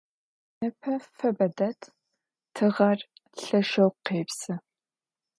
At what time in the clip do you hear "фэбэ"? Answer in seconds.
1.17-1.47